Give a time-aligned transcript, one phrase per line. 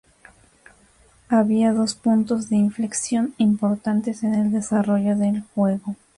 [1.29, 5.95] Había dos puntos de inflexión importantes en el desarrollo del juego.